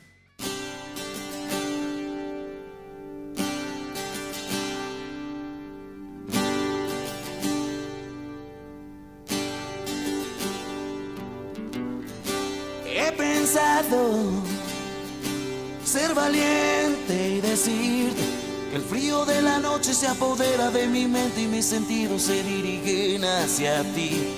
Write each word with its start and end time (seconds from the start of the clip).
Ser 15.84 16.14
valiente 16.14 17.36
y 17.36 17.40
decirte 17.40 18.22
que 18.70 18.76
el 18.76 18.82
frío 18.82 19.24
de 19.24 19.40
la 19.40 19.58
noche 19.60 19.94
se 19.94 20.08
apodera 20.08 20.70
de 20.70 20.88
mi 20.88 21.06
mente 21.06 21.42
y 21.42 21.46
mis 21.46 21.64
sentidos 21.64 22.22
se 22.22 22.42
dirigen 22.42 23.24
hacia 23.24 23.82
ti. 23.94 24.34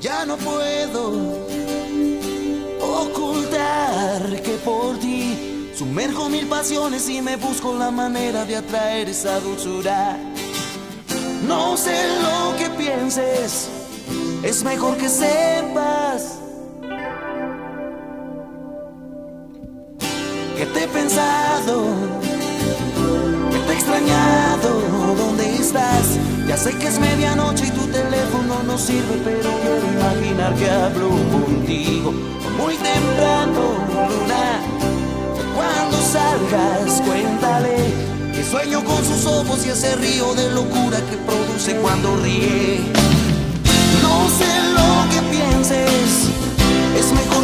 Ya 0.00 0.26
no 0.26 0.36
puedo 0.36 1.46
ocultar 2.80 4.42
que 4.42 4.58
por 4.64 4.98
ti 4.98 5.70
sumerjo 5.74 6.28
mil 6.28 6.46
pasiones 6.46 7.08
y 7.08 7.22
me 7.22 7.36
busco 7.36 7.74
la 7.74 7.90
manera 7.90 8.44
de 8.44 8.56
atraer 8.56 9.08
esa 9.08 9.40
dulzura. 9.40 10.18
No 11.46 11.76
sé 11.76 11.96
lo 12.20 12.56
que 12.58 12.68
pienses, 12.70 13.68
es 14.42 14.62
mejor 14.62 14.96
que 14.98 15.08
sepas 15.08 16.01
sé 26.62 26.72
que 26.78 26.86
es 26.86 26.98
medianoche 27.00 27.66
y 27.66 27.70
tu 27.70 27.86
teléfono 27.88 28.62
no 28.64 28.78
sirve, 28.78 29.20
pero 29.24 29.50
quiero 29.62 29.86
imaginar 29.98 30.54
que 30.54 30.70
hablo 30.70 31.08
contigo 31.08 32.12
muy 32.56 32.74
temprano, 32.76 33.62
luna. 34.08 34.60
Cuando 35.56 35.96
salgas, 36.00 37.00
cuéntale 37.02 37.76
que 38.32 38.44
sueño 38.44 38.84
con 38.84 39.04
sus 39.04 39.26
ojos 39.26 39.66
y 39.66 39.70
ese 39.70 39.96
río 39.96 40.34
de 40.34 40.50
locura 40.50 40.98
que 41.10 41.16
produce 41.26 41.74
cuando 41.76 42.16
ríe. 42.18 42.80
No 44.02 44.28
sé 44.38 44.52
lo 44.78 44.90
que 45.10 45.20
pienses, 45.36 46.30
es 46.96 47.12
mejor 47.12 47.41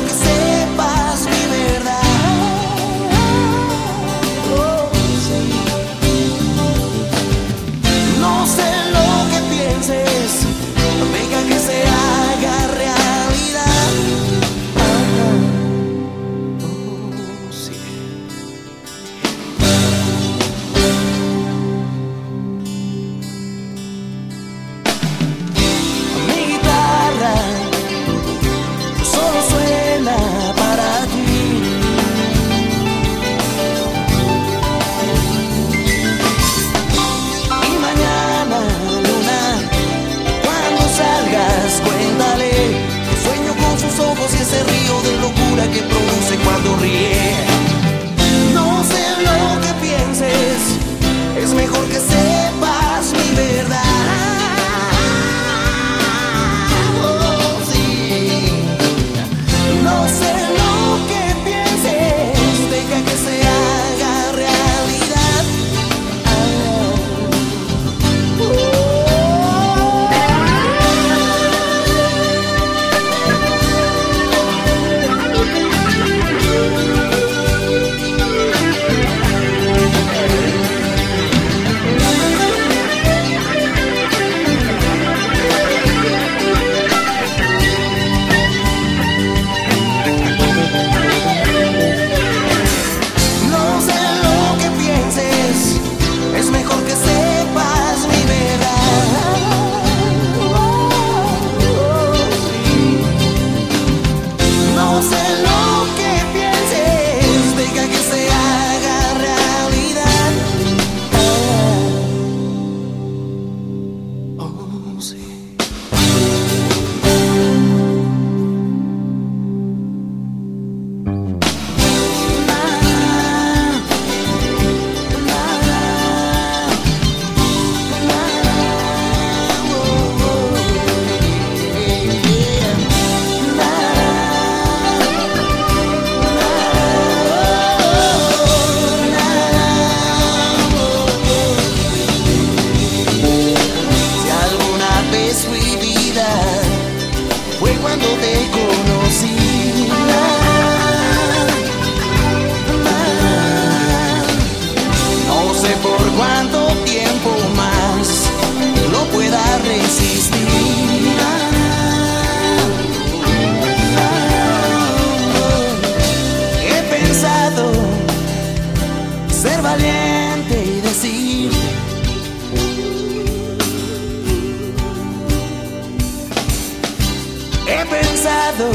He 177.71 177.85
pensado 177.85 178.71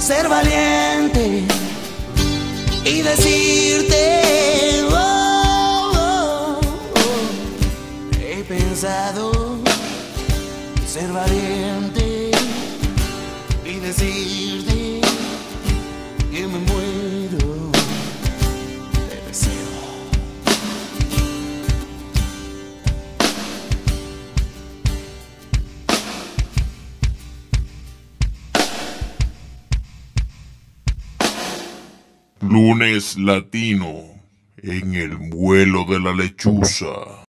ser 0.00 0.26
valiente 0.26 1.44
y 2.82 3.02
decirte, 3.02 4.82
oh, 4.90 5.92
oh, 5.94 6.60
oh". 6.94 8.18
he 8.18 8.42
pensado 8.44 9.58
ser 10.86 11.12
valiente 11.12 12.30
y 13.66 13.74
decirte. 13.80 14.65
Lunes 32.56 33.18
latino 33.18 34.02
en 34.56 34.94
el 34.94 35.14
vuelo 35.18 35.84
de 35.84 36.00
la 36.00 36.14
lechuza. 36.14 37.25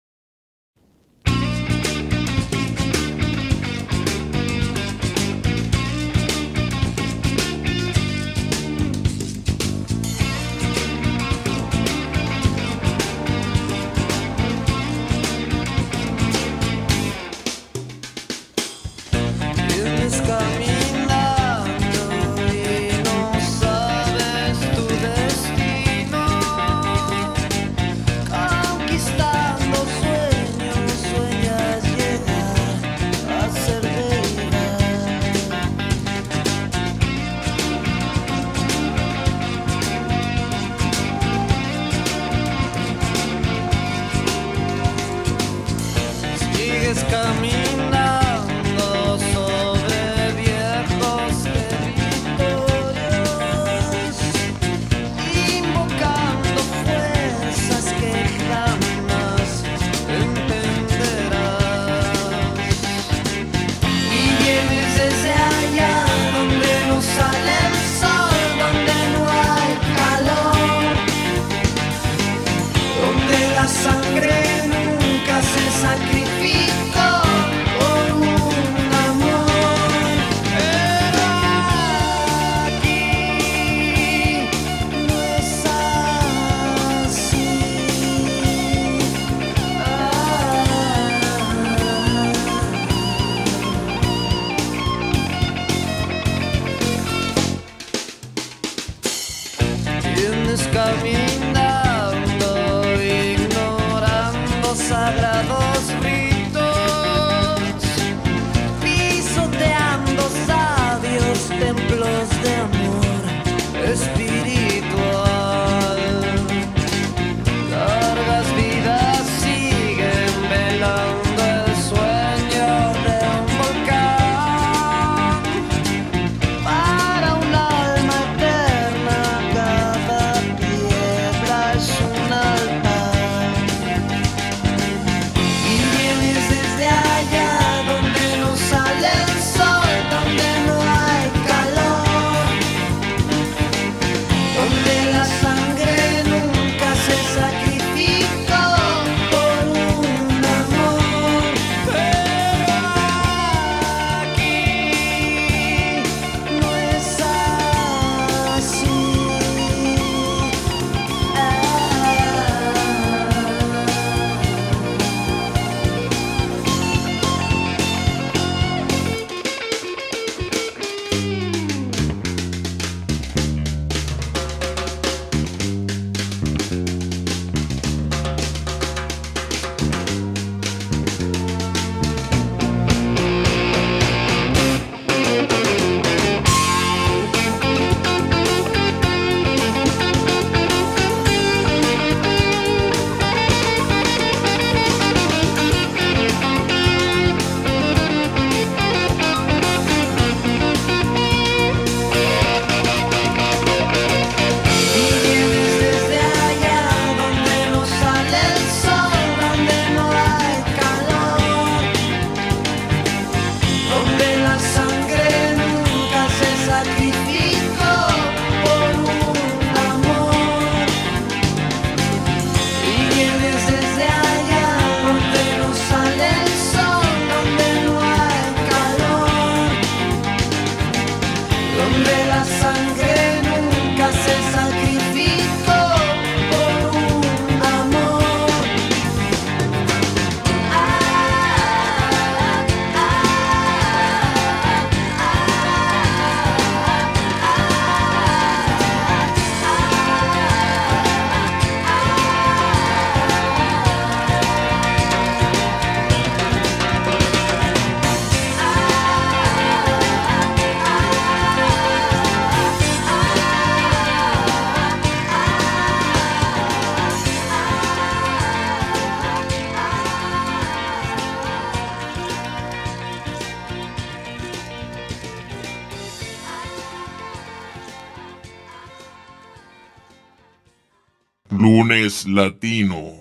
Lunes 281.83 282.25
Latino 282.27 283.11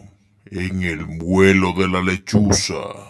en 0.47 0.85
el 0.85 1.05
vuelo 1.05 1.73
de 1.73 1.89
la 1.89 2.01
lechuza. 2.01 3.02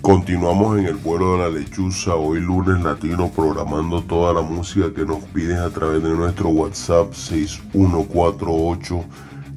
Continuamos 0.00 0.78
en 0.78 0.86
el 0.86 0.96
vuelo 0.96 1.32
de 1.32 1.38
la 1.38 1.48
lechuza, 1.48 2.16
hoy 2.16 2.40
lunes 2.40 2.82
latino, 2.82 3.30
programando 3.30 4.02
toda 4.02 4.34
la 4.34 4.42
música 4.42 4.92
que 4.92 5.04
nos 5.04 5.22
pides 5.26 5.58
a 5.58 5.70
través 5.70 6.02
de 6.02 6.10
nuestro 6.10 6.48
WhatsApp 6.48 7.14
6148 7.14 9.04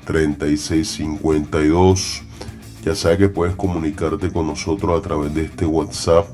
3652. 0.06 2.24
Ya 2.84 2.94
sabes 2.94 3.18
que 3.18 3.30
puedes 3.30 3.56
comunicarte 3.56 4.32
con 4.32 4.48
nosotros 4.48 5.00
a 5.00 5.02
través 5.02 5.34
de 5.34 5.46
este 5.46 5.66
WhatsApp 5.66 6.28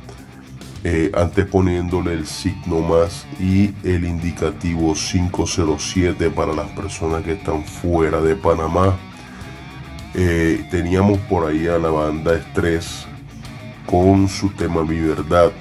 eh, 0.83 1.11
anteponiéndole 1.13 2.13
el 2.13 2.25
signo 2.25 2.81
más 2.81 3.27
y 3.39 3.73
el 3.83 4.03
indicativo 4.03 4.93
507 4.93 6.31
para 6.31 6.53
las 6.53 6.71
personas 6.71 7.23
que 7.23 7.33
están 7.33 7.63
fuera 7.63 8.19
de 8.19 8.35
Panamá. 8.35 8.97
Eh, 10.13 10.67
teníamos 10.69 11.19
por 11.19 11.49
ahí 11.49 11.67
a 11.67 11.77
la 11.77 11.89
banda 11.89 12.35
Estrés 12.35 13.05
con 13.85 14.27
su 14.27 14.49
tema 14.49 14.83
Mi 14.83 14.99
Verdad. 14.99 15.51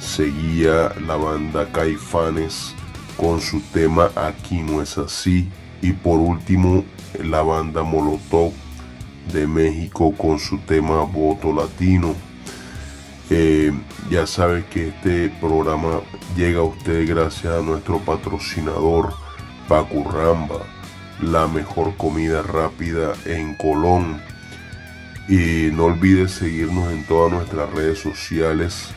Seguía 0.00 0.92
la 1.06 1.16
banda 1.16 1.68
Caifanes 1.72 2.74
con 3.16 3.40
su 3.40 3.60
tema 3.72 4.10
Aquí 4.16 4.62
no 4.62 4.82
es 4.82 4.96
así. 4.98 5.48
Y 5.82 5.92
por 5.92 6.18
último 6.18 6.84
la 7.22 7.42
banda 7.42 7.82
Molotov 7.82 8.52
de 9.32 9.46
México 9.46 10.12
con 10.16 10.38
su 10.38 10.58
tema 10.58 11.02
Voto 11.04 11.52
Latino. 11.52 12.14
Eh, 13.30 13.72
ya 14.10 14.26
sabe 14.26 14.64
que 14.66 14.88
este 14.88 15.30
programa 15.40 16.00
llega 16.36 16.60
a 16.60 16.64
usted 16.64 17.08
gracias 17.08 17.52
a 17.52 17.62
nuestro 17.62 17.98
patrocinador 17.98 19.14
Pacurramba, 19.66 20.58
la 21.20 21.46
mejor 21.46 21.96
comida 21.96 22.42
rápida 22.42 23.14
en 23.24 23.54
Colón. 23.56 24.20
Y 25.28 25.70
no 25.72 25.86
olvide 25.86 26.28
seguirnos 26.28 26.92
en 26.92 27.04
todas 27.06 27.32
nuestras 27.32 27.70
redes 27.70 27.98
sociales, 28.00 28.88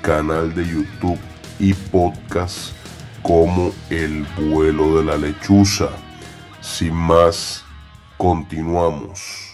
canal 0.00 0.54
de 0.54 0.66
YouTube 0.66 1.18
y 1.58 1.74
podcast 1.74 2.72
como 3.22 3.72
El 3.90 4.24
vuelo 4.36 4.98
de 4.98 5.04
la 5.04 5.16
lechuza. 5.16 5.88
Sin 6.60 6.94
más, 6.94 7.64
continuamos. 8.16 9.51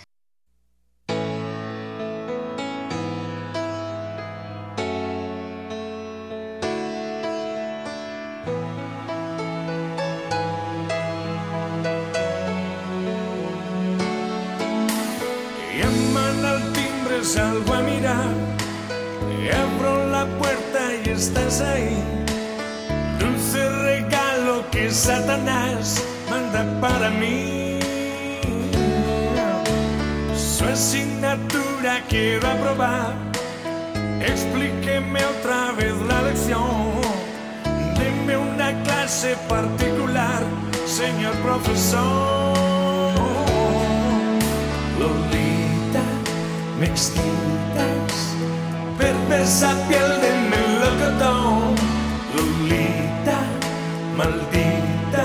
clase 39.18 39.36
particular, 39.48 40.42
señor 40.86 41.34
profesor. 41.42 42.54
Lolita, 44.98 46.04
me 46.78 46.86
excitas, 46.86 48.12
perversa 48.96 49.74
piel 49.88 50.08
de 50.22 50.32
melocotón. 50.52 51.74
Lolita, 52.36 53.38
maldita, 54.16 55.24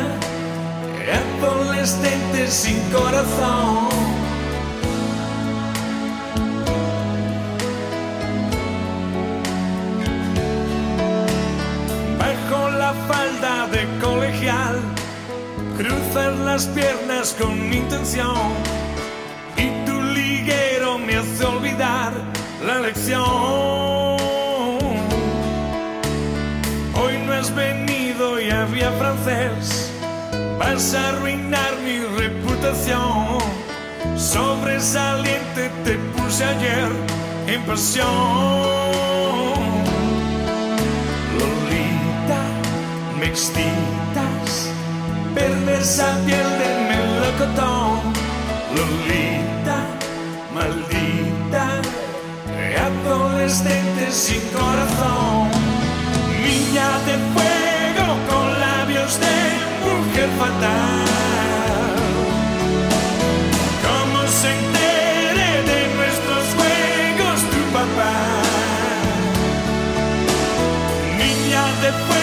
adolescente 1.40 2.48
sin 2.48 2.80
corazón. 2.90 4.13
Piernas 16.62 17.36
con 17.40 17.74
intención 17.74 18.38
y 19.58 19.86
tu 19.88 20.00
liguero 20.04 21.00
me 21.00 21.16
hace 21.16 21.46
olvidar 21.46 22.14
la 22.64 22.80
lección. 22.80 23.24
Hoy 26.94 27.18
no 27.26 27.34
has 27.34 27.54
venido 27.56 28.40
y 28.40 28.52
había 28.52 28.92
francés, 28.92 29.92
vas 30.60 30.94
a 30.94 31.10
arruinar 31.10 31.72
mi 31.84 31.98
reputación. 32.20 33.40
Sobresaliente 34.16 35.72
te 35.84 35.96
puse 36.16 36.46
ayer 36.46 36.90
en 37.48 37.64
pasión. 37.64 38.06
Lolita, 41.40 42.42
me 43.20 43.26
excitas, 43.26 44.70
perversa 45.34 46.18
piel 46.26 46.50
de 46.62 46.70
melocotón. 46.90 48.00
Lolita, 48.76 49.78
maldita, 50.54 51.66
adolescente 52.88 54.12
sin 54.12 54.42
corazón. 54.58 55.50
Niña 56.46 56.90
de 57.08 57.16
fuego 57.34 58.08
con 58.30 58.46
labios 58.60 59.20
de 59.20 59.38
mujer 59.86 60.30
fatal. 60.40 61.06
¿Cómo 63.86 64.20
se 64.40 64.50
entere 64.60 65.50
de 65.72 65.80
nuestros 65.98 66.44
juegos 66.58 67.40
tu 67.52 67.62
papá? 67.78 68.16
Niña 71.18 71.64
de 71.82 71.92
fuego 72.06 72.23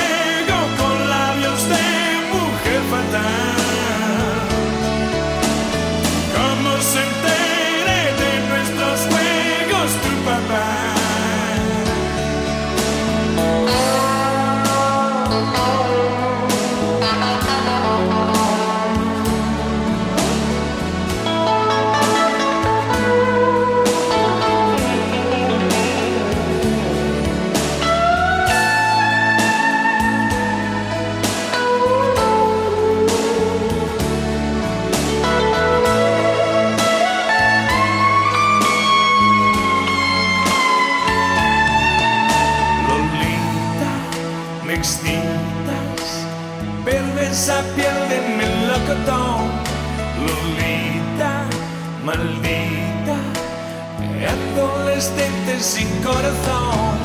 corazón. 56.13 56.99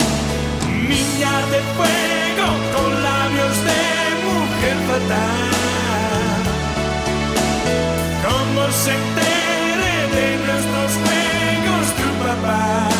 Niña 0.89 1.35
de 1.53 1.59
fuego 1.75 2.47
con 2.73 2.89
labios 3.03 3.55
de 3.69 3.83
mujer 4.27 4.77
fatal. 4.89 6.41
¿Cómo 8.27 8.61
se 8.71 8.91
entere 9.01 9.95
de 10.15 10.27
nuestros 10.45 10.91
juegos 11.03 11.85
tu 11.99 12.07
papá? 12.23 12.94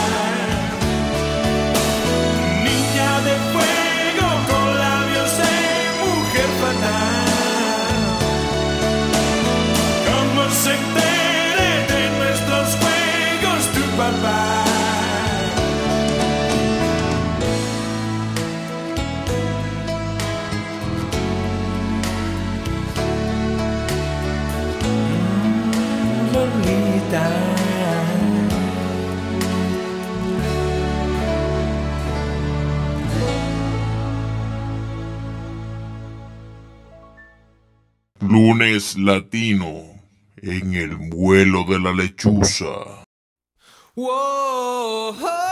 Latino 38.97 39.83
en 40.37 40.73
el 40.73 40.95
vuelo 40.95 41.63
de 41.63 41.79
la 41.79 41.91
lechuza. 41.91 43.03
Whoa, 43.95 45.44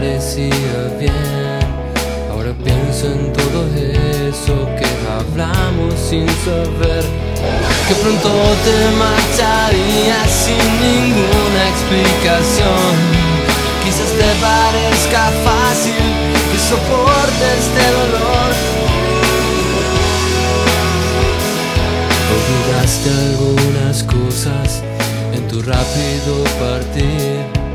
parecía 0.00 0.48
bien. 0.98 1.60
Ahora 2.30 2.52
pienso 2.64 3.06
en 3.06 3.32
todo 3.34 3.66
eso 4.28 4.54
que 4.78 4.88
hablamos 5.12 5.94
sin 6.08 6.26
saber 6.44 7.04
que 7.86 7.94
pronto 8.02 8.30
te 8.64 8.78
marcharías 8.96 10.30
sin 10.30 10.66
ninguna 10.86 11.60
explicación. 11.72 12.92
Quizás 13.84 14.10
te 14.20 14.30
parezca 14.40 15.30
fácil 15.44 16.06
que 16.50 16.58
soporte 16.70 17.44
este 17.64 17.84
dolor. 18.00 18.50
Olvidaste 22.36 23.10
algunas 23.28 24.02
cosas 24.04 24.82
en 25.34 25.46
tu 25.48 25.60
rápido 25.60 26.44
partir 26.58 27.69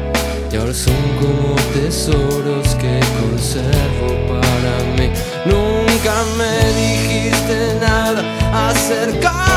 ahora 0.56 0.74
son 0.74 0.96
como 1.20 1.56
tesoros 1.74 2.76
que 2.76 3.00
conservo 3.20 4.08
para 4.28 4.74
mí. 4.98 5.12
Nunca 5.46 6.14
me 6.38 6.74
dijiste 6.74 7.78
nada 7.80 8.24
acerca 8.70 9.55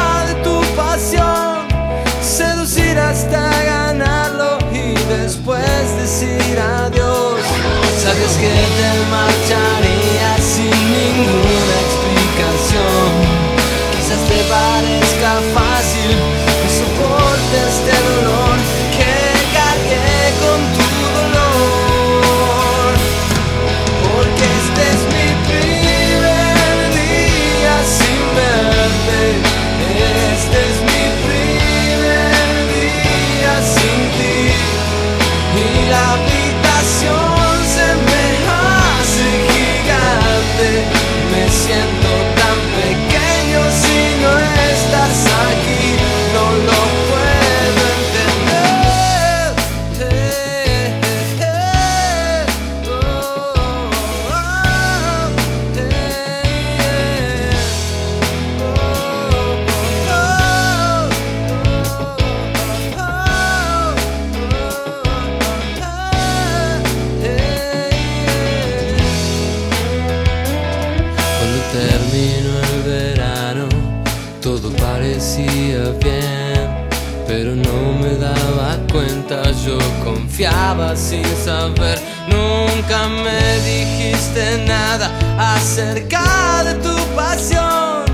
sin 80.95 81.25
saber, 81.47 81.99
nunca 82.29 83.09
me 83.09 83.59
dijiste 83.65 84.65
nada 84.67 85.11
acerca 85.39 86.63
de 86.63 86.75
tu 86.75 86.95
pasión, 87.17 88.05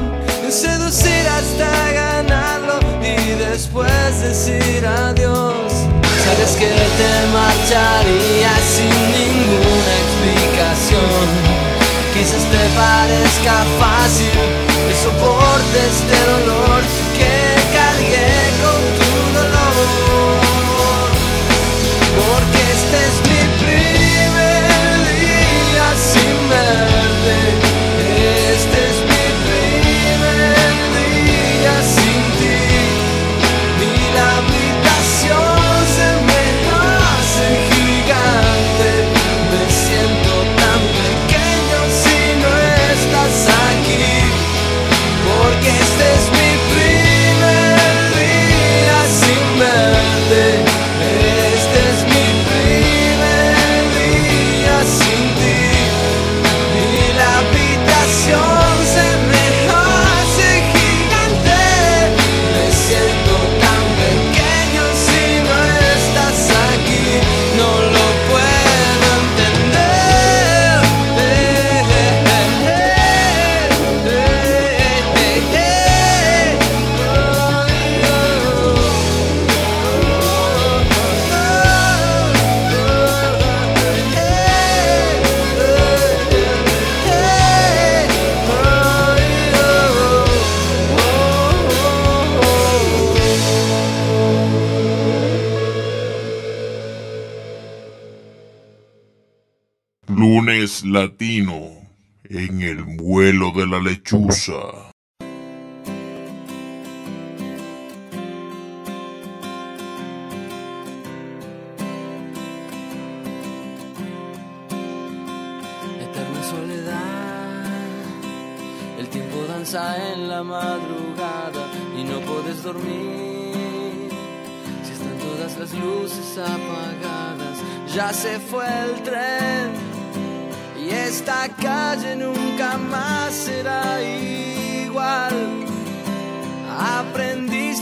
seducir 0.48 1.26
hasta 1.26 1.68
ganarlo 1.92 2.78
y 3.02 3.16
después 3.50 4.20
decir 4.20 4.86
adiós. 4.86 5.72
Sabes 6.24 6.54
que 6.56 6.70
te 6.98 7.12
marcharías 7.32 8.62
sin 8.76 8.96
ninguna 9.18 9.92
explicación. 10.04 11.26
Quizás 12.14 12.44
te 12.54 12.62
parezca 12.78 13.64
fácil 13.80 14.30
que 14.86 14.94
soporte 15.02 15.78
este 15.90 16.18
dolor 16.30 16.73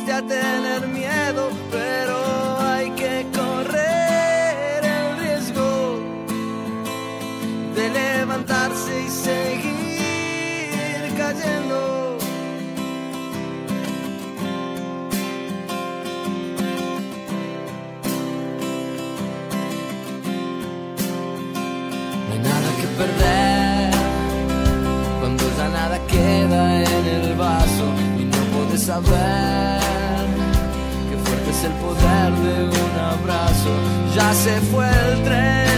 A 0.05 0.21
tener 0.21 0.87
miedo, 0.89 1.49
pero 1.71 2.17
hay 2.61 2.91
que 2.91 3.27
correr 3.35 4.85
el 4.85 5.17
riesgo 5.21 6.01
de 7.75 7.89
levantarse 7.89 9.05
y 9.07 9.09
seguir 9.09 9.55
cayendo. 11.17 12.19
No 22.29 22.33
hay 22.35 22.41
nada 22.41 22.71
que 22.81 22.87
perder 22.99 23.95
cuando 25.21 25.45
ya 25.57 25.69
nada 25.69 25.99
queda 26.07 26.83
en 26.83 27.07
el 27.07 27.35
vaso 27.35 27.87
y 28.21 28.25
no 28.25 28.41
puedes 28.53 28.83
saber 28.83 29.82
el 31.65 31.73
poder 31.75 32.33
de 32.33 32.65
un 32.65 32.99
abrazo. 32.99 33.71
Ya 34.15 34.33
se 34.35 34.61
fue 34.63 34.89
el 34.89 35.23
tren 35.23 35.72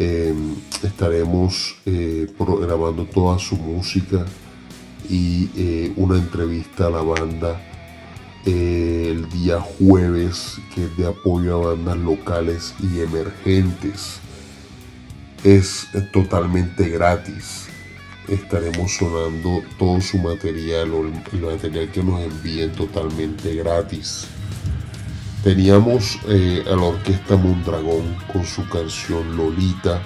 Eh, 0.00 0.32
estaremos 0.84 1.74
eh, 1.84 2.28
programando 2.38 3.04
toda 3.04 3.36
su 3.40 3.56
música 3.56 4.24
y 5.08 5.50
eh, 5.56 5.92
una 5.96 6.16
entrevista 6.16 6.86
a 6.86 6.90
la 6.90 7.02
banda 7.02 7.60
el 8.44 9.28
día 9.30 9.60
jueves 9.60 10.58
que 10.72 10.84
es 10.84 10.96
de 10.96 11.06
apoyo 11.06 11.62
a 11.62 11.74
bandas 11.74 11.96
locales 11.98 12.74
y 12.80 13.00
emergentes. 13.00 14.20
Es 15.42 15.88
totalmente 16.12 16.88
gratis. 16.88 17.66
Estaremos 18.28 18.94
sonando 18.96 19.62
todo 19.78 20.00
su 20.00 20.18
material 20.18 20.92
o 20.94 21.00
el 21.00 21.40
material 21.42 21.90
que 21.90 22.02
nos 22.02 22.20
envíen 22.22 22.72
totalmente 22.72 23.54
gratis. 23.56 24.28
Teníamos 25.42 26.18
eh, 26.28 26.64
a 26.66 26.70
la 26.70 26.82
orquesta 26.82 27.36
Mondragón 27.36 28.16
con 28.32 28.44
su 28.44 28.68
canción 28.68 29.36
Lolita 29.36 30.02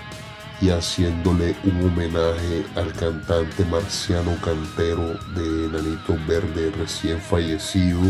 y 0.61 0.68
haciéndole 0.68 1.57
un 1.64 1.87
homenaje 1.87 2.66
al 2.77 2.92
cantante 2.92 3.64
Marciano 3.64 4.37
Cantero 4.45 5.18
de 5.35 5.66
Enanito 5.66 6.18
Verde 6.29 6.71
recién 6.79 7.18
fallecido 7.18 8.01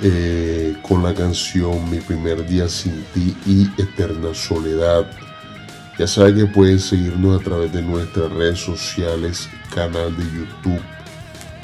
eh, 0.00 0.74
con 0.82 1.02
la 1.02 1.14
canción 1.14 1.88
Mi 1.90 2.00
primer 2.00 2.46
día 2.46 2.66
sin 2.66 3.04
ti 3.12 3.36
y 3.44 3.68
Eterna 3.80 4.32
Soledad. 4.32 5.06
Ya 5.98 6.06
saben 6.06 6.34
que 6.34 6.46
pueden 6.46 6.80
seguirnos 6.80 7.40
a 7.40 7.44
través 7.44 7.72
de 7.72 7.82
nuestras 7.82 8.32
redes 8.32 8.58
sociales, 8.58 9.50
canal 9.72 10.16
de 10.16 10.24
YouTube 10.24 10.82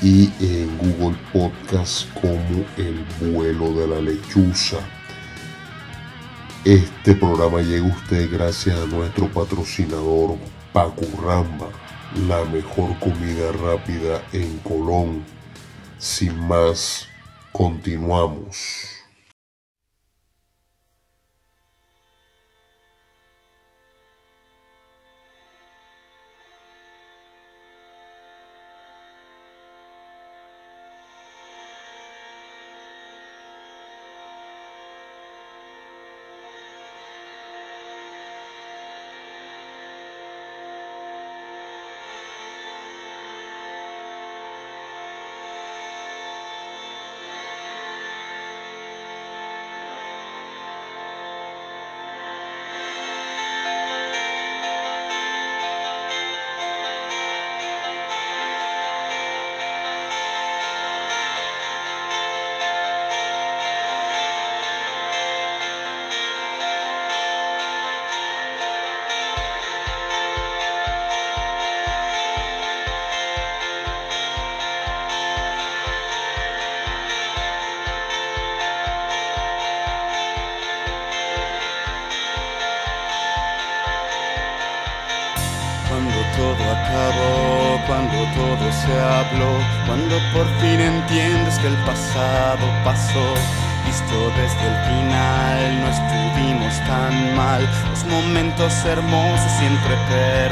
y 0.03 0.33
en 0.41 0.79
Google 0.79 1.19
Podcast 1.33 2.09
como 2.15 2.65
El 2.77 3.05
vuelo 3.21 3.73
de 3.75 3.87
la 3.87 4.01
lechuza. 4.01 4.79
Este 6.65 7.15
programa 7.15 7.61
llega 7.61 7.87
a 7.87 7.97
usted 7.97 8.31
gracias 8.31 8.79
a 8.79 8.87
nuestro 8.87 9.29
patrocinador 9.29 10.37
Pacurramba, 10.73 11.69
la 12.29 12.45
mejor 12.45 12.99
comida 12.99 13.53
rápida 13.53 14.23
en 14.33 14.59
Colón. 14.59 15.25
Sin 15.99 16.39
más, 16.39 17.07
continuamos. 17.53 19.00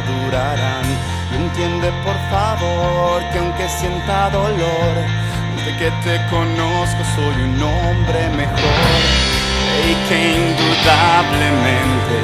Y 0.01 1.35
entiende 1.35 1.91
por 2.05 2.17
favor 2.31 3.23
que 3.33 3.39
aunque 3.39 3.69
sienta 3.69 4.31
dolor, 4.31 4.95
desde 5.57 5.77
que 5.77 5.91
te 6.05 6.25
conozco 6.31 7.03
soy 7.17 7.43
un 7.43 7.63
hombre 7.63 8.29
mejor. 8.31 9.01
Y 9.89 9.95
que 10.09 10.19
indudablemente 10.37 12.17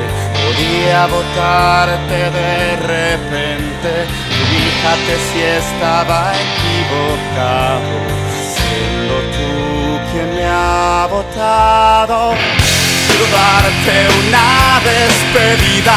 podía 0.44 1.06
votarte 1.06 2.30
de 2.30 2.76
repente. 2.76 3.90
Fíjate 4.50 5.12
si 5.32 5.40
estaba 5.42 6.32
equivocado, 6.34 7.94
siendo 8.54 9.14
tú 9.34 9.54
quien 10.12 10.34
me 10.34 10.44
ha 10.46 11.08
votado. 11.10 12.34
Quiero 13.06 13.26
darte 13.30 13.94
una 14.26 14.80
despedida, 14.82 15.96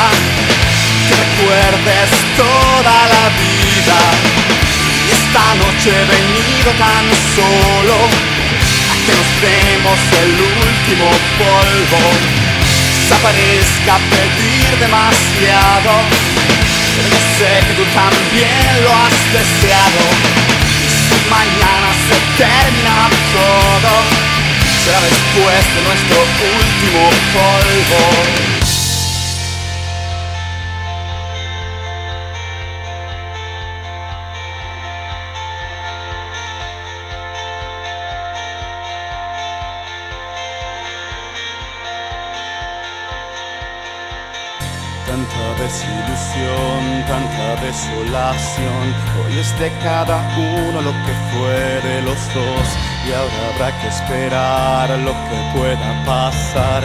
que 1.07 1.15
recuerdes 1.15 2.09
toda 2.35 2.97
la 3.13 3.25
vida. 3.39 3.99
Y 5.05 5.11
esta 5.15 5.45
noche 5.55 5.89
he 5.89 6.05
venido 6.05 6.69
tan 6.77 7.05
solo 7.35 7.95
que 9.05 9.11
nos 9.15 9.29
demos 9.41 9.99
el 10.23 10.31
último 10.67 11.07
polvo. 11.39 12.01
Desaparezca 13.01 13.95
pedir 14.11 14.67
demasiado, 14.79 15.91
pero 16.95 17.07
yo 17.07 17.19
sé 17.39 17.51
que 17.67 17.73
tú 17.79 17.85
también 17.95 18.83
lo 18.83 18.91
has 18.91 19.17
deseado. 19.31 20.03
Y 20.83 20.89
si 20.91 21.17
mañana 21.29 21.89
se 22.07 22.17
termina 22.35 23.07
todo, 23.31 23.91
será 24.83 24.99
después 25.07 25.63
de 25.73 25.81
nuestro 25.87 26.19
último 26.59 27.03
polvo. 27.31 28.76
Tanta 47.07 47.55
desolación. 47.61 48.85
Hoy 49.19 49.39
es 49.39 49.57
de 49.59 49.71
cada 49.81 50.17
uno 50.37 50.81
lo 50.81 50.91
que 50.91 51.13
fue 51.31 51.89
de 51.89 52.01
los 52.01 52.19
dos. 52.33 52.67
Y 53.07 53.13
ahora 53.13 53.39
habrá 53.53 53.81
que 53.81 53.87
esperar 53.87 54.89
lo 54.99 55.13
que 55.13 55.57
pueda 55.57 56.05
pasar. 56.05 56.83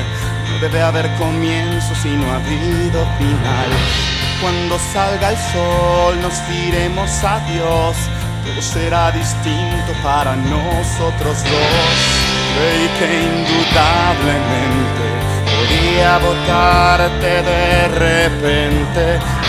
No 0.51 0.59
debe 0.61 0.81
haber 0.83 1.09
comienzo 1.17 1.95
si 2.03 2.11
no 2.11 2.31
ha 2.31 2.37
habido 2.37 3.07
final. 3.19 3.71
Cuando 4.41 4.79
salga 4.93 5.31
el 5.31 5.37
sol 5.37 6.21
nos 6.21 6.35
diremos 6.49 7.11
adiós. 7.25 7.97
Todo 8.45 8.63
será 8.63 9.13
distinto 9.13 9.93
para 10.03 10.35
nosotros 10.35 11.45
dos. 11.45 11.99
Creí 12.55 12.89
que 12.99 13.07
indudablemente 13.31 15.07
podía 15.47 16.19
votarte 16.19 17.43
de 17.43 17.89
repente. 17.89 19.42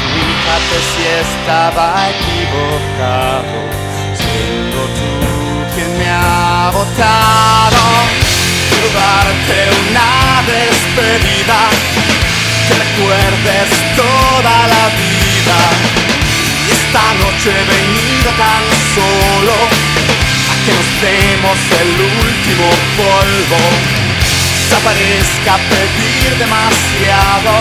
Si 0.43 1.03
estaba 1.07 2.09
equivocado, 2.09 3.57
siendo 4.13 4.79
tú 4.99 5.11
quien 5.73 5.97
me 5.97 6.09
ha 6.09 6.69
votado. 6.73 7.83
Quiero 8.69 8.89
darte 8.91 9.57
una 9.87 10.43
despedida, 10.43 11.59
que 12.67 12.73
recuerdes 12.75 13.69
toda 13.95 14.55
la 14.67 14.85
vida. 14.99 15.59
Y 16.65 16.71
esta 16.71 17.03
noche 17.23 17.49
he 17.49 17.65
venido 17.77 18.29
tan 18.37 18.63
solo 18.95 19.55
a 20.51 20.55
que 20.63 20.71
nos 20.75 20.89
demos 21.01 21.59
el 21.81 21.91
último 22.01 22.67
polvo. 22.99 23.61
Desaparezca 24.63 25.57
pedir 25.69 26.37
demasiado, 26.37 27.51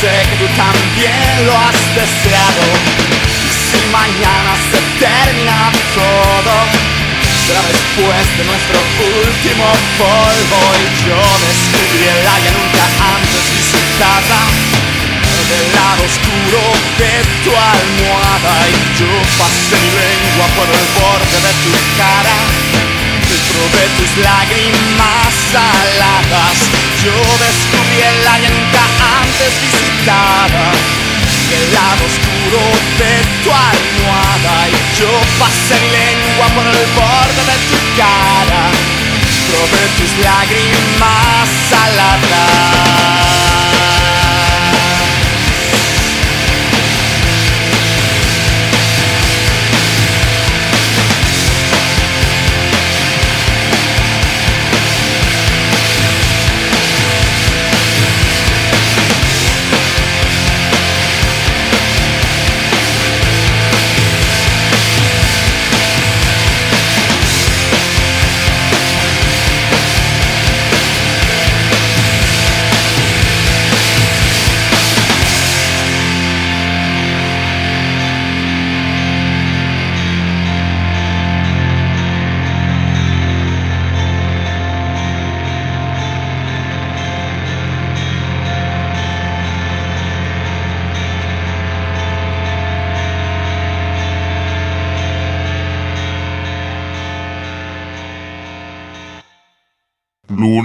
sé 0.00 0.12
que 0.28 0.36
tú 0.36 0.48
también 0.56 1.46
lo 1.46 1.52
has 1.56 1.80
deseado. 1.96 2.64
Y 3.44 3.50
si 3.68 3.80
mañana 3.88 4.52
se 4.70 4.80
termina 5.00 5.72
todo, 5.94 6.54
será 7.46 7.62
después 7.64 8.24
de 8.36 8.44
nuestro 8.44 8.78
último 9.24 9.66
polvo. 9.96 10.60
Y 10.84 11.08
yo 11.08 11.20
descubrí 11.44 12.04
el 12.12 12.22
área 12.28 12.52
nunca 12.52 12.84
antes 13.16 13.44
visitada, 13.56 14.40
del 15.48 15.66
lado 15.72 16.02
oscuro 16.04 16.62
de 17.00 17.14
tu 17.44 17.52
almohada. 17.56 18.54
Y 18.68 18.80
yo 19.00 19.12
pasé 19.40 19.76
mi 19.80 19.90
lengua 19.96 20.46
por 20.56 20.68
el 20.68 20.86
borde 21.00 21.38
de 21.46 21.52
tu 21.64 21.72
cara. 21.96 22.36
Y 23.26 23.36
probé 23.50 23.84
tus 23.96 24.12
lágrimas 24.22 25.32
saladas 25.52 26.86
Yo 27.06 27.12
descubrí 27.12 28.02
el 28.02 28.18
nunca 28.50 28.82
antes 29.22 29.52
visitada 29.62 30.64
El 31.54 31.64
lado 31.72 32.02
oscuro 32.04 32.62
de 32.98 33.12
tu 33.44 33.50
almohada 33.52 34.54
Y 34.66 34.70
yo 34.98 35.12
pasé 35.38 35.78
mi 35.82 35.88
lengua 35.88 36.46
por 36.48 36.66
el 36.66 36.86
borde 36.98 37.42
de 37.46 37.56
tu 37.70 37.78
cara 37.96 38.62
Probé 39.46 39.82
tus 39.98 40.12
lágrimas 40.18 41.46
saladas 41.70 43.45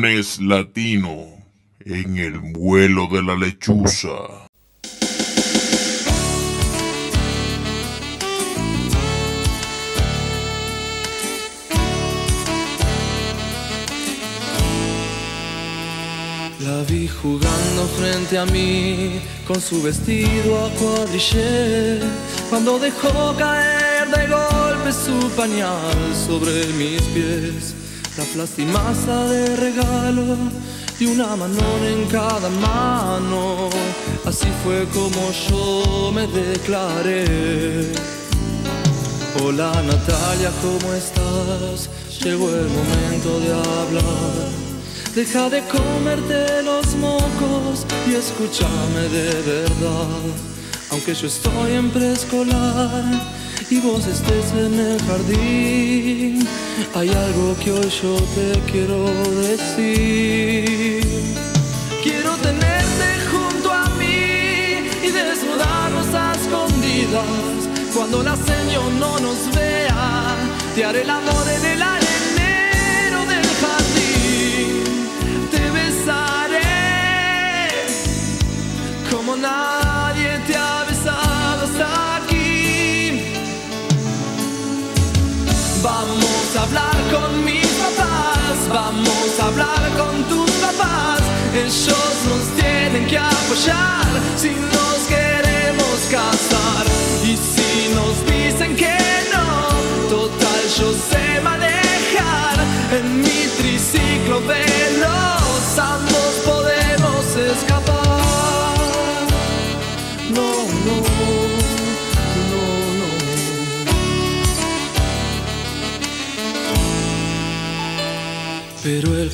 Lunes 0.01 0.41
Latino 0.41 1.27
en 1.85 2.17
el 2.17 2.39
vuelo 2.39 3.05
de 3.05 3.21
la 3.21 3.35
lechuza. 3.35 4.47
La 16.59 16.83
vi 16.89 17.07
jugando 17.07 17.85
frente 17.95 18.39
a 18.39 18.45
mí 18.45 19.19
con 19.45 19.61
su 19.61 19.83
vestido 19.83 20.65
a 20.65 20.69
cuadrillé 20.79 21.99
cuando 22.49 22.79
dejó 22.79 23.35
caer 23.37 24.09
de 24.09 24.27
golpe 24.27 24.91
su 24.91 25.29
pañal 25.35 25.95
sobre 26.15 26.65
mis 26.73 27.01
pies. 27.13 27.80
La 28.21 28.27
plastimaza 28.33 29.25
de 29.29 29.55
regalo 29.55 30.37
y 30.99 31.07
una 31.07 31.35
manón 31.35 31.81
en 31.83 32.07
cada 32.07 32.49
mano. 32.49 33.67
Así 34.25 34.47
fue 34.63 34.85
como 34.93 35.31
yo 35.49 36.11
me 36.11 36.27
declaré. 36.27 37.91
Hola 39.43 39.71
Natalia, 39.81 40.51
¿cómo 40.61 40.93
estás? 40.93 41.89
Llegó 42.23 42.47
el 42.49 42.69
momento 42.69 43.39
de 43.39 43.53
hablar. 43.53 44.49
Deja 45.15 45.49
de 45.49 45.63
comerte 45.63 46.61
los 46.61 46.93
mocos 46.97 47.87
y 48.07 48.13
escúchame 48.13 49.01
de 49.09 49.33
verdad. 49.41 50.51
Aunque 50.91 51.13
yo 51.13 51.27
estoy 51.27 51.71
en 51.71 51.89
preescolar 51.89 53.03
y 53.69 53.79
vos 53.79 54.05
estés 54.07 54.51
en 54.51 54.77
el 54.77 55.01
jardín, 55.03 56.45
hay 56.93 57.07
algo 57.07 57.55
que 57.63 57.71
hoy 57.71 57.89
yo 58.03 58.15
te 58.35 58.59
quiero 58.69 59.05
decir. 59.41 61.01
Quiero 62.03 62.35
tenerte 62.35 63.07
junto 63.31 63.71
a 63.71 63.87
mí 63.91 64.89
y 65.01 65.11
desnudarnos 65.11 66.13
a 66.13 66.33
escondidas. 66.33 67.69
Cuando 67.95 68.21
la 68.21 68.35
señor 68.35 68.91
no 68.99 69.17
nos 69.19 69.55
vea, 69.55 70.35
te 70.75 70.83
haré 70.83 71.03
el 71.03 71.09
amor 71.09 71.47
en 71.55 71.65
el 71.67 71.81
arenero 71.81 72.00
Ellos 91.53 92.15
nos 92.29 92.47
tienen 92.61 93.07
que 93.07 93.17
apoyar 93.17 94.05
si 94.35 94.49
nos 94.49 94.99
queremos 95.07 95.99
casar. 96.09 96.85
Y 97.23 97.35
si 97.35 97.93
nos 97.93 98.25
dicen 98.25 98.75
que 98.75 98.97
no, 99.33 100.09
total 100.09 100.61
yo 100.77 100.93
sé 100.93 101.41
manejar. 101.41 101.80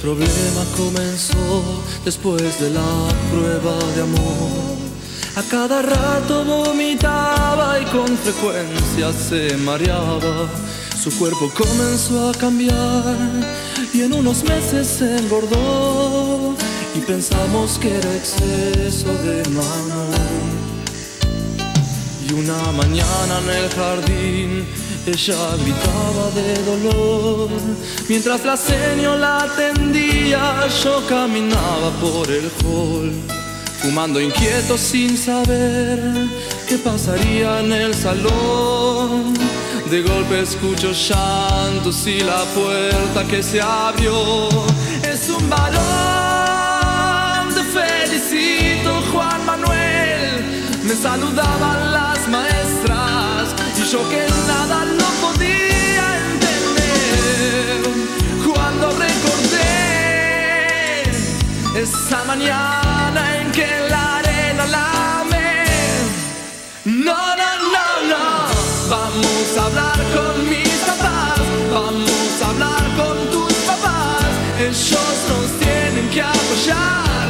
Problema 0.07 0.63
comenzó 0.77 1.83
después 2.05 2.61
de 2.61 2.69
la 2.69 3.09
prueba 3.29 3.77
de 3.93 4.01
amor. 4.03 4.77
A 5.35 5.43
cada 5.43 5.81
rato 5.81 6.45
vomitaba 6.45 7.77
y 7.81 7.83
con 7.87 8.07
frecuencia 8.17 9.11
se 9.11 9.57
mareaba. 9.57 10.47
Su 10.97 11.11
cuerpo 11.17 11.51
comenzó 11.53 12.29
a 12.29 12.31
cambiar 12.31 13.17
y 13.93 14.03
en 14.03 14.13
unos 14.13 14.45
meses 14.45 14.87
se 14.87 15.17
engordó. 15.17 16.55
Y 16.95 16.99
pensamos 16.99 17.77
que 17.77 17.89
era 17.97 18.15
exceso 18.15 19.11
de 19.25 19.43
mano. 19.49 20.01
Y 22.29 22.33
una 22.33 22.71
mañana 22.71 23.39
en 23.43 23.49
el 23.49 23.69
jardín 23.71 24.86
ella 25.07 25.55
gritaba 25.63 26.29
de 26.35 26.53
dolor. 26.63 27.49
Mientras 28.09 28.43
la 28.43 28.57
señora 28.57 29.17
la 29.17 29.43
atendía, 29.43 30.67
yo 30.83 31.05
caminaba 31.07 31.91
por 32.01 32.29
el 32.29 32.51
hall. 32.63 33.13
Fumando 33.81 34.19
inquieto 34.19 34.77
sin 34.77 35.17
saber 35.17 35.99
qué 36.67 36.77
pasaría 36.77 37.61
en 37.61 37.71
el 37.71 37.95
salón. 37.95 39.33
De 39.89 40.01
golpe 40.01 40.41
escucho 40.41 40.91
llantos 40.91 42.05
y 42.05 42.19
la 42.19 42.43
puerta 42.53 43.23
que 43.29 43.41
se 43.41 43.61
abrió 43.61 44.49
es 45.03 45.29
un 45.29 45.49
varón. 45.49 45.77
Te 47.55 47.63
felicito, 47.63 49.01
Juan 49.13 49.45
Manuel. 49.45 50.43
me 50.83 50.95
saludaban 50.95 51.93
las 51.93 52.27
maestras 52.27 52.96
yo 53.91 53.99
que 54.09 54.27
nada 54.47 54.83
lo 54.83 55.09
podía 55.23 56.05
entender. 56.31 57.81
Cuando 58.45 58.89
recordé 58.89 59.69
esa 61.81 62.23
mañana 62.25 63.21
en 63.39 63.51
que 63.53 63.67
la 63.89 64.17
arena 64.17 64.65
la 64.65 65.21
amé. 65.21 65.65
No, 66.83 67.35
no, 67.41 67.49
no, 67.75 67.87
no, 68.11 68.23
vamos 68.89 69.57
a 69.57 69.59
hablar 69.67 69.99
con 70.15 70.49
mis 70.49 70.79
papás, 70.89 71.39
vamos 71.71 72.41
a 72.41 72.45
hablar 72.49 72.85
con 72.97 73.15
tus 73.31 73.53
papás, 73.69 74.25
ellos 74.59 75.17
nos 75.29 75.47
tienen 75.59 76.09
que 76.09 76.21
apoyar 76.21 77.26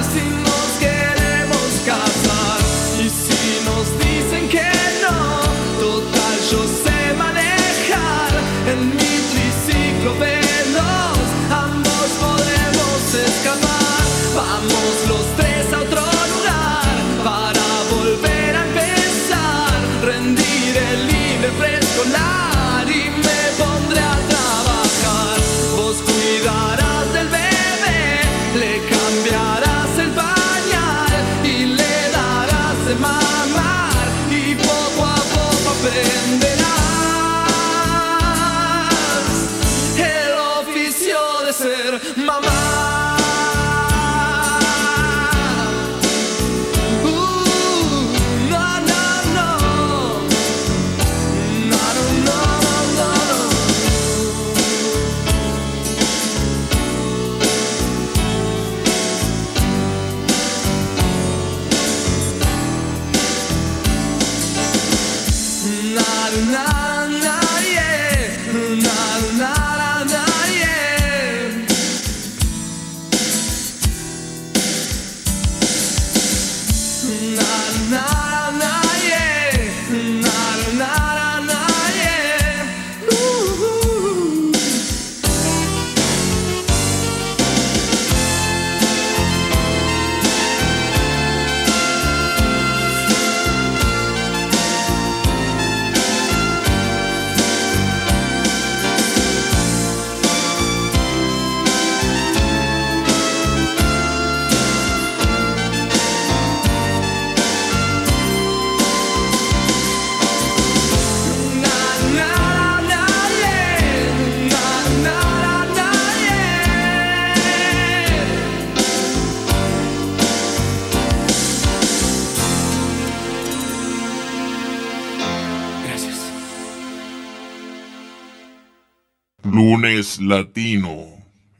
Lunes 129.87 130.19
latino 130.19 131.05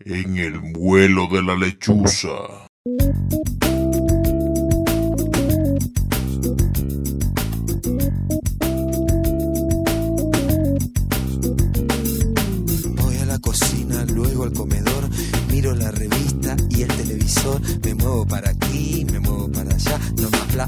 en 0.01 0.37
el 0.37 0.59
vuelo 0.59 1.27
de 1.27 1.41
la 1.41 1.55
lechuza. 1.55 2.66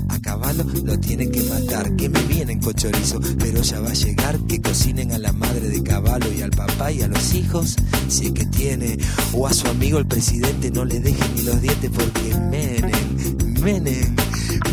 A 0.07 0.19
caballo, 0.19 0.63
lo 0.83 0.99
tienen 0.99 1.31
que 1.31 1.43
matar, 1.43 1.95
que 1.95 2.09
me 2.09 2.21
vienen 2.23 2.59
con 2.59 2.73
chorizo, 2.73 3.19
pero 3.37 3.61
ya 3.61 3.79
va 3.79 3.89
a 3.89 3.93
llegar, 3.93 4.39
que 4.47 4.61
cocinen 4.61 5.11
a 5.11 5.17
la 5.17 5.31
madre 5.33 5.69
de 5.69 5.83
caballo 5.83 6.31
y 6.31 6.41
al 6.41 6.51
papá 6.51 6.91
y 6.91 7.01
a 7.01 7.07
los 7.07 7.33
hijos, 7.33 7.75
si 8.07 8.27
es 8.27 8.31
que 8.31 8.45
tiene, 8.45 8.97
o 9.33 9.47
a 9.47 9.53
su 9.53 9.67
amigo 9.67 9.99
el 9.99 10.07
presidente, 10.07 10.71
no 10.71 10.85
le 10.85 10.99
dejen 10.99 11.35
ni 11.35 11.43
los 11.43 11.61
dientes 11.61 11.91
porque 11.93 12.35
Menem, 12.49 13.61
Menem, 13.61 14.15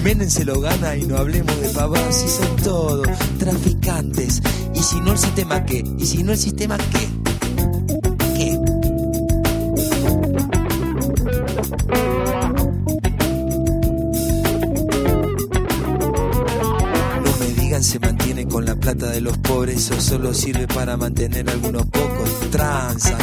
Menem 0.03 0.31
se 0.31 0.45
lo 0.45 0.61
gana 0.61 0.97
y 0.97 1.07
no 1.07 1.17
hablemos 1.17 1.61
de 1.61 1.69
pavos, 1.71 1.99
si 2.11 2.29
son 2.29 2.57
todos 2.57 3.09
traficantes, 3.39 4.43
y 4.75 4.83
si 4.83 5.01
no 5.01 5.13
el 5.13 5.19
sistema 5.19 5.65
qué, 5.65 5.85
y 5.99 6.07
si 6.07 6.23
no 6.23 6.33
el 6.33 6.39
sistema 6.39 6.77
¿Qué? 6.79 7.16
Pobres, 19.39 19.77
eso 19.91 20.01
solo 20.01 20.35
sirve 20.35 20.67
para 20.67 20.97
mantener 20.97 21.49
algunos 21.49 21.87
pocos. 21.87 22.51
Transan, 22.51 23.19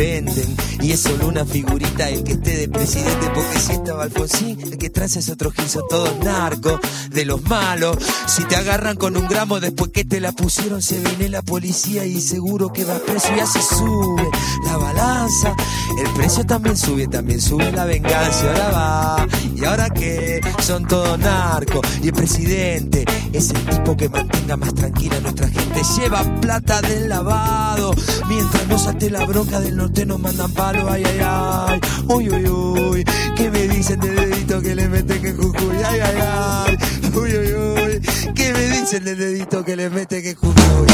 venden, 0.00 0.56
y 0.80 0.92
es 0.92 1.00
solo 1.00 1.28
una 1.28 1.44
figurita 1.44 2.08
el 2.08 2.24
que 2.24 2.32
esté 2.32 2.56
de 2.56 2.68
presidente, 2.70 3.30
porque 3.34 3.58
si 3.58 3.72
estaba 3.72 4.04
Alfonsín, 4.04 4.58
el 4.62 4.78
que 4.78 4.88
transa 4.88 5.18
es 5.18 5.28
otro 5.28 5.50
gil, 5.50 5.68
son 5.68 5.82
todos 5.90 6.18
narcos, 6.24 6.80
de 7.10 7.26
los 7.26 7.42
malos. 7.42 7.98
Si 8.26 8.42
te 8.44 8.56
agarran 8.56 8.96
con 8.96 9.14
un 9.18 9.28
gramo 9.28 9.60
después 9.60 9.90
que 9.90 10.04
te 10.06 10.18
la 10.20 10.32
pusieron, 10.32 10.80
se 10.80 11.00
viene 11.00 11.28
la 11.28 11.42
policía 11.42 12.06
y 12.06 12.18
seguro 12.22 12.72
que 12.72 12.86
vas 12.86 13.00
preso 13.00 13.28
y 13.36 13.40
así 13.40 13.58
sube 13.60 14.26
la 14.64 14.78
balanza. 14.78 15.54
El 15.98 16.10
precio 16.14 16.46
también 16.46 16.78
sube, 16.78 17.06
también 17.06 17.40
sube 17.40 17.70
la 17.70 17.84
venganza. 17.84 18.48
Ahora 18.48 18.70
va, 18.70 19.26
y 19.54 19.64
ahora 19.64 19.90
que 19.90 20.40
son 20.62 20.86
todos 20.86 21.18
narcos. 21.18 21.80
Y 22.02 22.06
el 22.06 22.14
presidente 22.14 23.04
es 23.34 23.50
el 23.50 23.66
tipo 23.66 23.96
que 23.96 24.08
mantenga 24.08 24.56
más 24.56 24.72
tranquila 24.74 25.16
a 25.16 25.20
nuestra 25.20 25.48
gente. 25.48 25.82
Lleva 25.98 26.22
plata 26.40 26.80
del 26.80 27.08
lavado. 27.08 27.94
Mientras 28.28 28.66
nos 28.68 28.86
ate 28.86 29.10
la 29.10 29.26
bronca 29.26 29.60
del 29.60 29.76
norte 29.90 30.06
nos 30.06 30.20
mandan 30.20 30.52
palo. 30.52 30.88
Ay, 30.90 31.02
ay, 31.04 31.20
ay. 31.22 31.80
Uy, 32.08 32.28
uy, 32.28 32.48
uy. 32.48 33.04
¿Qué 33.36 33.50
me 33.50 33.68
dicen 33.68 34.00
del 34.00 34.16
dedito 34.16 34.60
que 34.60 34.74
le 34.74 34.88
meten 34.88 35.26
en 35.26 35.36
Jujuy? 35.36 35.76
Ay, 35.84 36.00
ay, 36.00 36.18
ay. 36.20 36.78
Uy, 37.14 37.36
uy, 37.36 37.52
uy. 37.52 38.00
¿Qué 38.34 38.52
me 38.52 38.66
dicen 38.78 39.04
del 39.04 39.18
dedito 39.18 39.64
que 39.64 39.76
le 39.76 39.90
meten 39.90 40.24
en 40.24 40.34
Jujuy? 40.34 40.86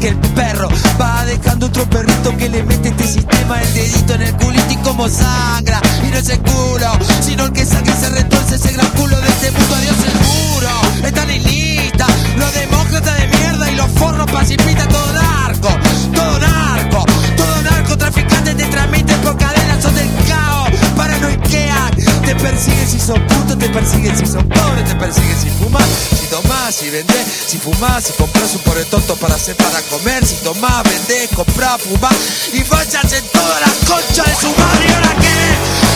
que 0.00 0.08
el 0.08 0.16
perro 0.16 0.68
va 0.98 1.24
dejando 1.26 1.66
otro 1.66 1.84
perrito 1.90 2.34
que 2.38 2.48
le 2.48 2.62
mete 2.62 2.88
este 2.88 3.06
sistema 3.06 3.60
el 3.60 3.74
dedito 3.74 4.14
en 4.14 4.22
el 4.22 4.34
culito 4.36 4.72
y 4.72 4.76
como 4.76 5.08
sangra. 5.08 5.80
Y 6.02 6.10
no 6.10 6.16
es 6.16 6.28
el 6.30 6.40
culo 6.40 6.90
sino 7.20 7.44
el 7.44 7.52
que 7.52 7.66
saque 7.66 7.92
se 7.92 8.08
retorce 8.08 8.54
ese 8.54 8.72
gran 8.72 8.88
culo 8.92 9.20
de 9.20 9.28
este 9.28 9.50
mundo. 9.50 9.74
Adiós 9.74 9.96
el 10.06 10.14
muro 10.26 11.06
están 11.06 11.30
en 11.30 11.42
lista 11.42 12.06
los 12.38 12.54
demócratas 12.54 13.20
de 13.20 13.28
mierda 13.28 13.70
y 13.70 13.76
los 13.76 13.90
forros 13.90 14.30
pacifistas 14.30 14.88
todo 14.88 15.12
narco 15.12 15.68
todo 16.14 16.38
narco 16.38 17.04
todo 17.36 17.62
narcotraficante 17.62 18.54
te 18.54 18.64
transmiten 18.64 19.20
por 19.20 19.36
cadenas 19.36 19.82
son 19.82 19.94
del 19.94 20.08
caos 20.26 20.70
para 20.96 21.14
paranoiquean 21.14 21.90
te 22.24 22.34
persiguen 22.36 22.88
si 22.88 23.00
son 23.00 23.29
te 23.56 23.68
persiguen, 23.68 24.16
si 24.16 24.26
son 24.26 24.48
pobres 24.48 24.84
te 24.84 24.94
persiguen, 24.96 25.40
si 25.40 25.50
fumas, 25.50 25.84
si 26.18 26.26
tomás, 26.26 26.74
si 26.74 26.90
vendés, 26.90 27.26
si 27.46 27.58
fumás, 27.58 28.04
si 28.04 28.12
compras 28.12 28.54
un 28.54 28.60
pobre 28.62 28.84
tonto 28.84 29.16
para 29.16 29.34
hacer 29.34 29.56
para 29.56 29.80
comer, 29.82 30.24
si 30.26 30.36
tomás, 30.36 30.82
vendés, 30.84 31.28
comprás, 31.34 31.80
fumás 31.82 32.14
y 32.52 32.62
vayas 32.64 33.12
en 33.12 33.24
toda 33.28 33.60
la 33.60 33.72
concha 33.88 34.22
de 34.22 34.34
su 34.34 34.48
madre. 34.56 34.86
¿Y 34.86 34.92
ahora 34.92 35.14
qué? 35.20 35.36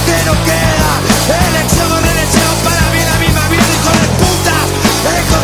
¿Qué 0.06 0.24
nos 0.26 0.36
queda? 0.38 0.90
Elección 1.48 1.92
o 1.92 2.00
reelección 2.00 2.54
para 2.64 2.80
mí 2.90 2.98
la 2.98 3.18
misma 3.18 3.48
vida, 3.48 3.62
hijo 3.62 3.90
de 4.00 4.08
puta. 4.18 5.43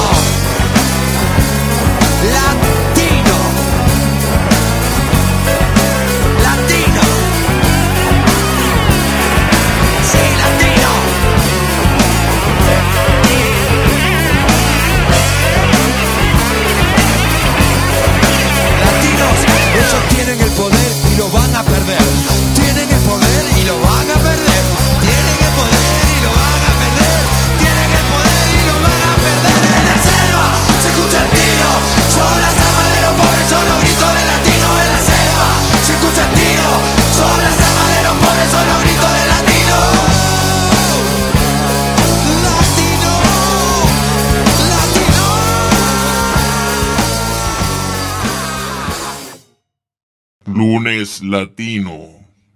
Latino 51.19 52.07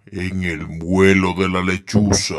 en 0.06 0.44
el 0.44 0.66
vuelo 0.66 1.34
de 1.34 1.50
la 1.50 1.62
lechuza. 1.62 2.38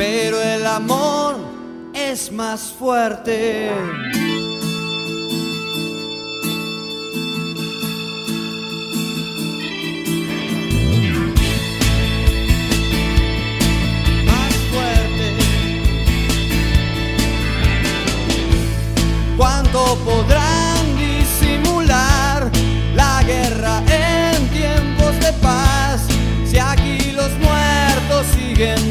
Pero 0.00 0.40
el 0.40 0.66
amor 0.66 1.36
es 1.92 2.32
más 2.32 2.72
fuerte. 2.78 3.70
más 14.24 14.54
fuerte. 14.72 15.36
¿Cuánto 19.36 19.98
podrán 20.06 20.96
disimular 20.96 22.50
la 22.94 23.22
guerra 23.22 23.82
en 23.86 24.48
tiempos 24.48 25.20
de 25.20 25.30
paz 25.42 26.00
si 26.46 26.56
aquí 26.58 27.12
los 27.12 27.30
muertos 27.38 28.24
siguen 28.34 28.89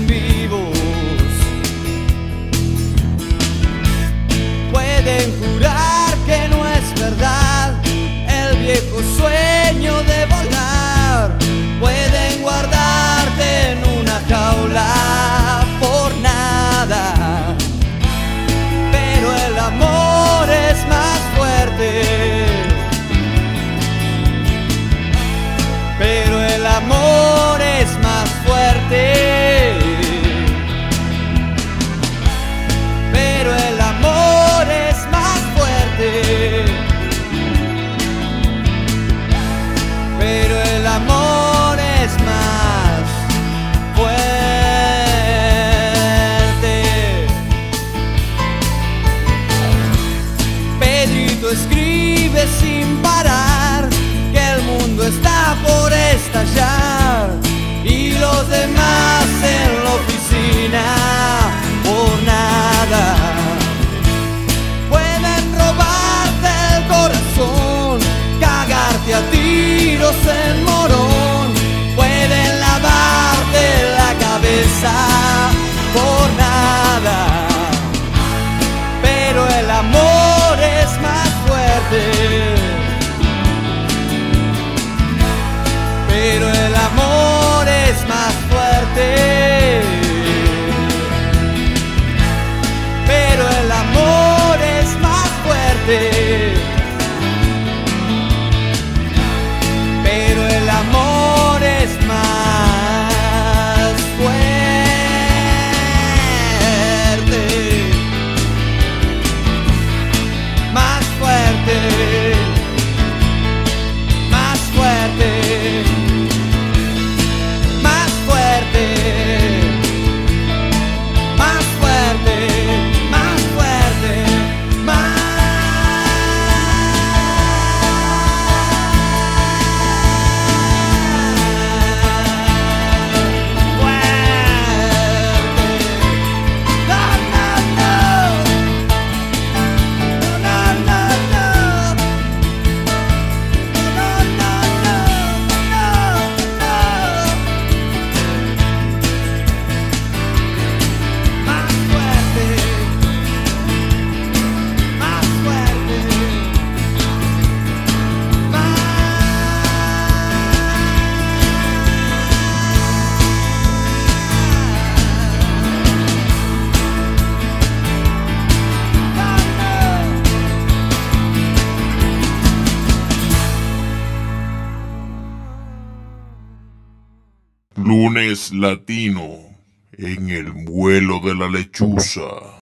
Latino 178.51 179.49
en 179.91 180.29
el 180.29 180.51
vuelo 180.51 181.19
de 181.19 181.35
la 181.35 181.49
lechuza. 181.49 182.59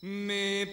Me 0.00 0.66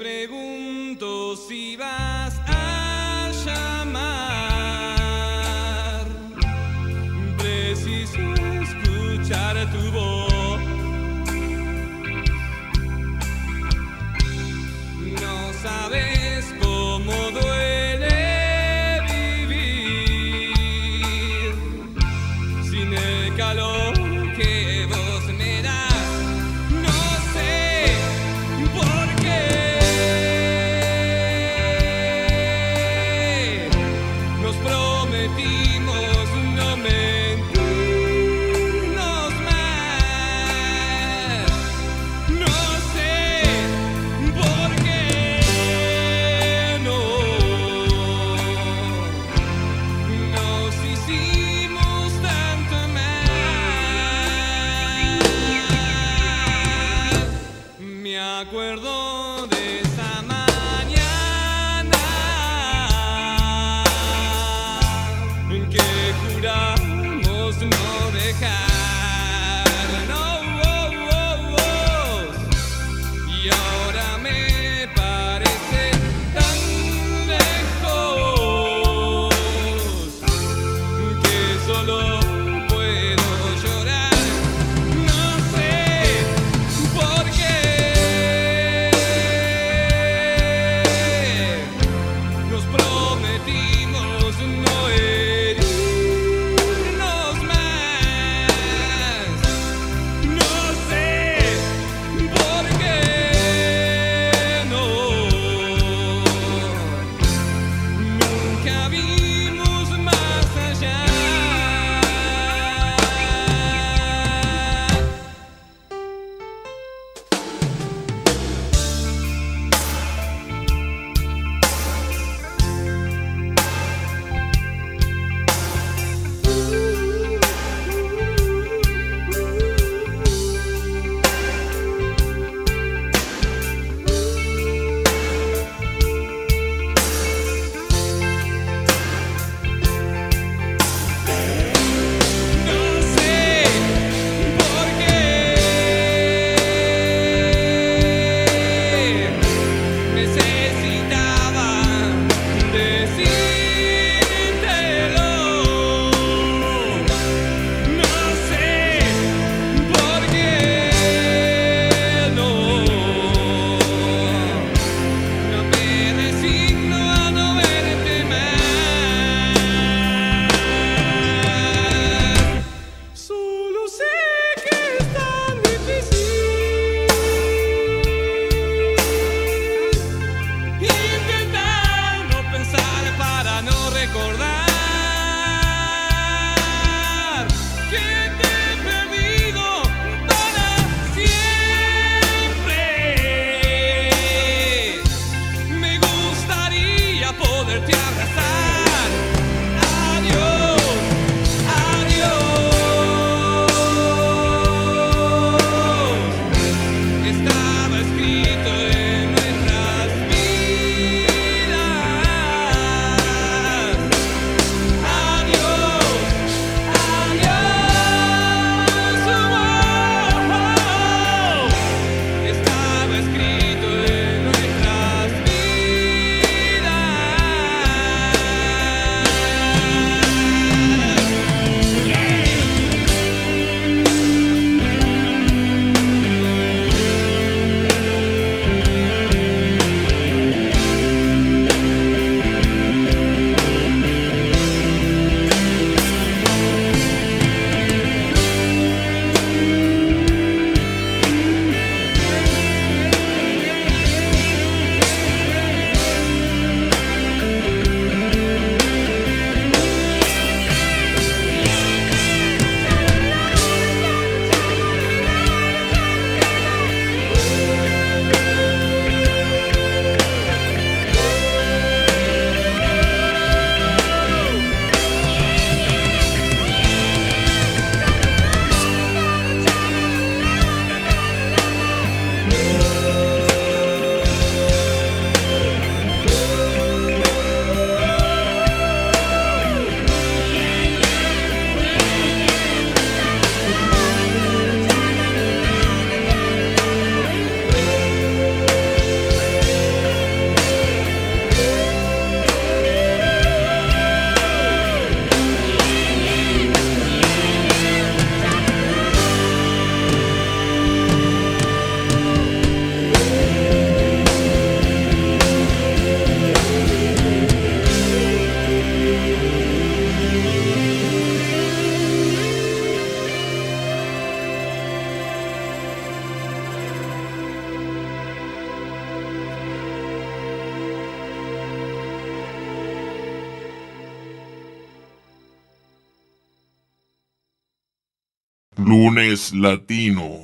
latino 339.54 340.40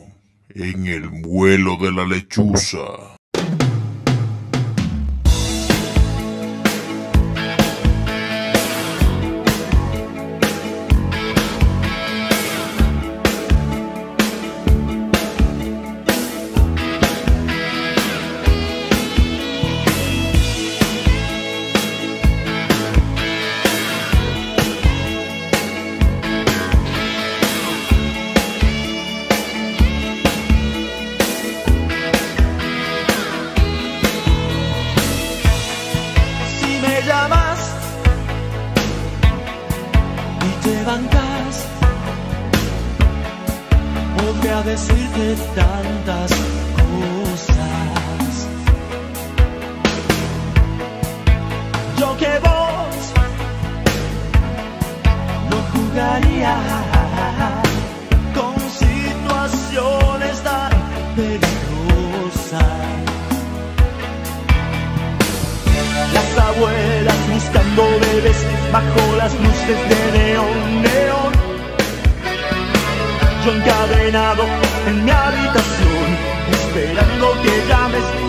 en 0.49 0.87
el 0.87 1.09
vuelo 1.09 1.77
de 1.77 1.91
la 1.91 2.05
lechuza. 2.05 3.14
neón, 70.45 70.81
neón. 70.81 71.33
Yo 73.43 73.51
encadenado 73.51 74.43
en 74.87 75.05
mi 75.05 75.11
habitación, 75.11 76.17
esperando 76.51 77.41
que 77.41 77.67
llames. 77.67 78.24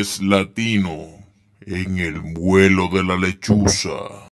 es 0.00 0.22
latino 0.22 1.08
en 1.60 1.98
el 1.98 2.20
vuelo 2.20 2.88
de 2.88 3.04
la 3.04 3.16
lechuza. 3.16 4.29